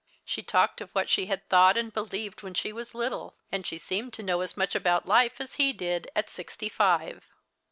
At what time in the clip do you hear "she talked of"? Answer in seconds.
0.25-0.89